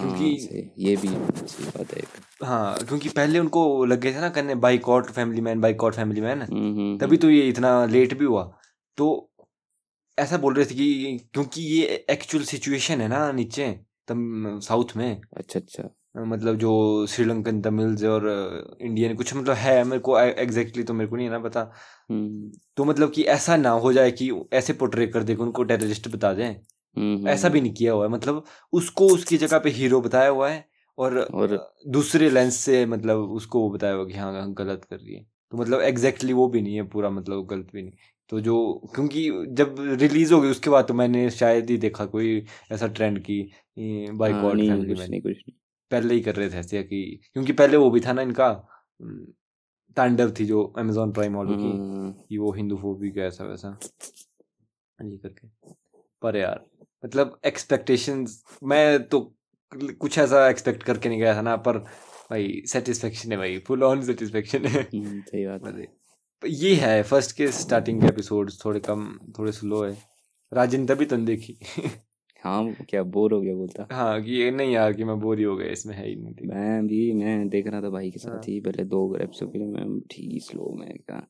क्योंकि- 0.00 0.66
ये 0.78 0.96
भी 0.96 1.08
सही 1.08 1.64
बात 1.64 1.94
है 1.94 2.02
हाँ 2.44 2.76
क्योंकि 2.76 3.08
पहले 3.08 3.38
उनको 3.38 3.84
लग 3.84 4.00
गया 4.00 4.16
था 4.16 4.20
ना 4.20 4.28
करने 4.28 4.54
बाइकआउट 4.54 5.10
फैमिली 5.10 5.40
मैन 5.40 5.60
बाइकआउट 5.60 5.94
फैमिली 5.94 6.20
मैन। 6.20 6.42
हम्म, 6.42 6.74
हम्म, 6.74 6.98
तभी 6.98 7.16
तो 7.16 7.30
ये 7.30 7.48
इतना 7.48 7.86
लेट 7.86 8.18
भी 8.18 8.24
हुआ। 8.24 8.56
तो 8.96 9.32
ऐसा 10.18 10.36
बोल 10.36 10.54
रहे 10.54 10.66
थे 10.66 10.74
कि 10.74 11.18
क्योंकि 11.32 11.62
ये 11.62 12.06
एक्चुअल 12.10 12.44
सिचुएशन 12.44 13.00
है 13.00 13.08
ना 13.08 13.32
नीचे 13.32 13.80
तम 14.08 14.58
साउथ 14.60 14.96
में। 14.96 15.20
अच्छा 15.36 15.60
अच्छा। 15.60 15.96
मतलब 16.18 16.56
जो 16.56 17.06
श्रीलंकन 17.06 17.60
तमिल्स 17.60 18.04
और 18.04 18.28
इंडियन 18.82 19.14
कुछ 19.14 19.34
मतलब 19.34 19.54
है 19.54 19.84
मेरे 19.84 19.98
को 19.98 20.20
एग्जैक्टली 20.20 20.82
तो 20.82 20.94
मेरे 20.94 21.10
को 21.10 21.16
नहीं 21.16 21.26
है 21.26 21.32
ना 21.32 21.38
पता। 21.38 21.72
हम्म, 22.10 22.58
तो 22.76 22.84
मतलब 22.84 23.10
कि 23.10 23.22
ऐसा 23.22 23.56
ना 23.56 23.70
हो 23.70 23.92
जाए 23.92 24.10
कि 24.10 24.30
ऐसे 24.52 24.72
पोर्ट्रे 24.72 25.06
कर 25.06 25.22
दे 25.22 25.34
उनको 25.34 25.64
टेररिस्ट 25.64 26.08
बता 26.08 26.34
दें। 26.34 26.48
हम्म, 26.48 26.56
ऐसा 27.28 27.48
भी 27.48 27.60
नहीं 27.60 27.74
किया 27.74 27.92
हुआ 27.92 28.04
है 28.04 28.10
मतलब 28.10 28.44
उसको 28.72 29.06
उसकी 29.06 29.36
जगह 29.36 29.58
पे 29.58 29.70
हीरो 29.70 30.00
बताया 30.00 30.28
हुआ 30.28 30.50
है 30.50 30.68
और, 30.98 31.18
और- 31.18 31.58
दूसरे 31.88 32.30
लेंस 32.30 32.56
से 32.56 32.86
मतलब 32.86 33.18
उसको 33.18 33.60
वो 33.60 33.70
बताया 33.70 33.94
हुआ 33.94 34.04
कि 34.06 34.12
हाँ 34.12 34.32
हाँ, 34.32 34.52
गलत 34.52 34.84
कर 34.90 34.96
रही 34.96 35.14
है। 35.14 35.26
तो 35.50 35.56
मतलब 35.56 35.80
एग्जैक्टली 35.80 36.32
वो 36.32 36.48
भी 36.48 36.60
नहीं 36.62 36.74
है 36.74 36.82
पूरा 36.82 37.10
मतलब 37.10 37.46
गलत 37.46 37.68
भी 37.72 37.82
नहीं। 37.82 37.92
तो 38.28 38.40
जो 38.40 38.82
क्योंकि 38.94 39.46
जब 39.48 39.76
रिलीज़ 39.78 40.34
हो 40.34 40.40
गई 40.40 40.48
उसके 40.48 40.70
बाद 40.70 40.84
तो 40.84 40.94
मैंने 40.94 41.30
शायद 41.30 41.70
ही 41.70 41.76
देखा 41.76 42.06
कोई 42.06 42.46
ऐसा 42.72 42.86
ट्रेंड 42.86 43.18
की 43.18 43.42
बाइकआउट 44.12 44.56
नहीं 44.56 44.68
फैमिली 44.68 44.94
कुछ 44.94 45.08
नहीं 45.08 45.20
कुछ 45.20 45.32
नहीं। 45.32 45.52
पहले 45.90 46.14
ही 46.14 46.20
कर 46.20 46.34
रहे 46.36 46.50
थे 46.50 46.56
ऐसे 46.56 46.82
कि 46.82 47.20
क्योंकि 47.32 47.52
पहले 47.52 47.76
वो 47.76 47.90
भी 47.90 48.00
था 48.00 48.12
ना 48.12 48.22
इनका 48.22 48.48
हम्म, 49.02 49.26
तांडव 49.96 50.30
थी 50.30 50.44
जो 50.44 50.62
अमेजोन 50.78 51.12
प्राइम 51.12 51.34
वालों 51.34 51.56
की 51.56 51.68
हाँ, 51.68 52.12
कि 52.28 52.38
वो 52.38 52.52
हिंदू 52.52 52.76
फोबिक 52.76 53.18
ऐसा 53.18 53.44
वैसा 53.44 53.78
ये 55.02 55.16
करके। 55.16 55.48
पर 56.22 56.36
यार 56.36 56.64
मतलब 57.04 57.38
एक्सपेक्टेशंस 57.46 58.42
मैं 58.64 59.02
तो 59.08 59.20
कुछ 60.00 60.18
ऐसा 60.18 60.48
एक्सपेक्ट 60.48 60.82
करके 60.82 61.08
नहीं 61.08 61.18
गया 61.18 61.34
था 61.34 61.42
ना 61.42 61.56
पर 61.56 61.78
भाई 62.30 62.62
सेटिस्फेक्शन 62.66 63.32
है 63.32 63.38
भाई 63.38 63.58
फुल 63.58 63.82
ऑन 63.82 64.02
सेटिस्फेक्शन 64.02 64.64
है। 64.66 64.82
हम्म, 64.82 65.20
सही 65.20 65.46
बात 65.46 65.66
है। 65.66 65.86
ये 66.46 66.74
है 66.74 67.02
फ़र्स्ट 67.02 67.36
के 67.36 67.50
स्टार्टिंग 67.52 68.00
के 68.00 68.06
एपिसोड्स 68.06 68.64
थोड़े 68.64 68.80
कम 68.80 69.18
थोड़े 69.38 69.52
स्लो 69.52 69.82
है। 69.84 69.96
राजन 70.52 70.86
तभी 70.86 71.04
तन 71.04 71.24
देखी। 71.24 71.58
हाँ 72.42 72.72
क्या 72.90 73.02
बोर 73.02 73.32
हो 73.32 73.40
गया 73.40 73.54
बोलता? 73.54 73.86
हाँ 73.92 74.22
कि 74.22 74.32
ये 74.32 74.50
नहीं 74.50 74.72
यार 74.72 74.92
कि 74.92 75.04
मैं 75.04 75.18
बोर 75.20 75.38
ही 75.38 75.44
हो 75.44 75.56
गया 75.56 75.68
इसमें 75.68 75.94
है 75.94 76.08
ही 76.08 76.14
नहीं 76.16 76.48
मैं 76.48 76.86
भी 76.86 77.12
मैं 77.12 77.48
देख 77.48 77.66
रहा 77.66 77.80
था 77.82 77.88
भाई 77.90 78.10
के 78.10 78.18
साथ 78.18 78.30
हाँ। 78.30 78.36
साथ 78.36 78.48
ही 78.48 78.60
पहले 78.60 78.84
दो 78.84 79.16
एपिसोड 79.16 79.52
के 79.52 79.58
लिए 79.58 79.66
मैं 79.66 80.00
ठीक 80.00 80.42
स्लो 80.42 80.74
में 80.80 80.88
क्या 80.98 81.26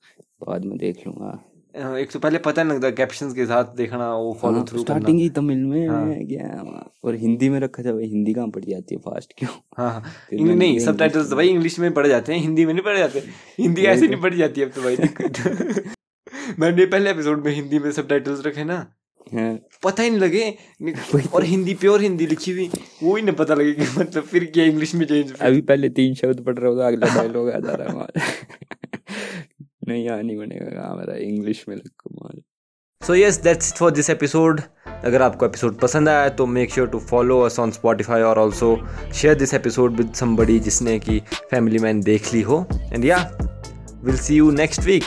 बाद 0.47 0.65
में 0.65 0.79
देख 0.79 1.07
लूँगा। 1.07 1.27
हाँ, 1.27 1.56
एक 1.77 2.11
तो 2.11 2.19
पहले 2.19 2.39
पता 2.39 2.63
नहीं 2.63 2.77
लगता 2.77 2.91
कैप्शंस 2.91 3.35
के 3.35 3.47
साथ 3.47 3.65
देखना 3.65 4.15
वो 4.15 4.39
फॉलो 4.41 4.65
थ्रू 4.65 4.81
स्टार्टिंग 4.81 5.19
ही 5.21 5.29
तमिल 5.31 5.59
में 5.59 5.89
हाँ। 5.89 6.15
क्या 6.25 6.47
और 7.05 7.15
हिंदी 7.15 7.49
में 7.49 7.61
रखा 7.61 7.83
भाई 7.83 8.07
हिंदी 8.07 8.35
कहाँ 8.35 8.49
पड़ 8.49 8.65
जाती 8.65 8.95
है 8.95 9.01
फास्ट 9.01 9.33
क्यों? 9.39 9.51
हाँ 9.79 9.91
हाँ। 9.91 10.03
नहीं 10.33 10.79
सब 10.79 10.99
टाइटल्स 10.99 11.31
तो। 11.31 11.37
भाई 11.37 11.49
इंग्लिश 11.49 11.79
में 11.79 11.93
पढ़ 11.95 12.07
जाते 12.07 12.33
हैं 12.33 12.41
हिंदी 12.41 12.67
में 12.67 12.73
नहीं 12.75 12.85
पढ़े 12.85 12.99
जाते। 12.99 13.19
हिंदी 13.61 13.83
ऐसे 13.83 14.07
तो। 14.07 14.13
नहीं 14.13 14.23
पढ़ी 14.23 14.37
जाती 14.37 14.63
अब 14.63 14.69
तो 14.69 14.83
भाई। 14.83 14.97
मैंने 16.59 16.87
पहले 16.87 17.11
एपिसोड 17.11 17.45
में 17.45 17.53
हिंदी 17.53 17.79
में 17.79 17.91
सब 17.93 18.09
टाइटल्स 18.09 18.47
रखे 18.47 18.65
ना 18.65 18.87
हाँ। 19.35 19.59
पता 19.85 20.03
ही 20.03 20.11
नहीं 20.11 20.21
लगे 20.21 21.29
और 21.35 21.45
हिंदी 21.45 21.75
प्योर 21.75 22.03
हिंदी 22.03 22.27
लिखी 22.27 22.53
हुई 22.53 22.71
वो 23.03 23.17
ही 23.17 23.23
नहीं 23.23 23.35
पता 23.35 23.55
लगे 23.55 23.73
कि 23.73 23.87
मतलब 23.99 24.23
फिर 24.23 24.45
क्या 24.45 24.65
इंग्लिश 24.65 24.95
में 24.95 25.07
चेंज 25.07 25.33
अभी 25.33 25.61
पहले 25.61 25.89
तीन 25.89 26.15
शब्द 26.15 26.41
पढ़ 26.41 26.59
रहा 26.59 26.71
हूँ 26.71 26.77
तो 26.77 26.83
अगला 26.83 27.15
डायलॉग 27.15 27.51
आ 27.51 27.59
जा 27.59 27.75
रहा 27.75 28.09
है 28.17 28.76
नहीं, 29.89 30.05
यार 30.07 30.23
नहीं 30.23 30.37
बनेगा। 30.37 30.95
मेरा 30.95 31.17
इंग्लिश 31.17 31.65
में 31.69 31.77
लग 31.77 31.89
कमाल। 32.01 32.41
So 33.03 33.15
yes 33.15 33.41
that's 33.43 33.73
for 33.73 33.91
this 33.91 34.11
episode 34.11 34.61
अगर 35.05 35.23
आपको 35.23 35.47
एपिसोड 35.47 35.79
पसंद 35.79 36.09
आया 36.09 36.29
तो 36.29 36.47
make 36.47 36.71
sure 36.71 36.89
to 36.89 36.99
follow 37.01 37.41
us 37.41 37.59
on 37.61 37.71
Spotify 37.71 38.23
और 38.23 38.39
also 38.39 38.77
share 39.15 39.35
this 39.35 39.55
episode 39.55 39.97
with 39.97 40.13
somebody 40.15 40.59
जिसने 40.61 40.99
की 40.99 41.23
फैमिली 41.51 41.79
मैन 41.79 42.01
देख 42.01 42.33
ली 42.35 42.43
हो। 42.43 42.67
And 42.75 43.05
yeah 43.05 43.19
will 44.05 44.17
see 44.17 44.37
you 44.37 44.51
next 44.51 44.81
week 44.81 45.05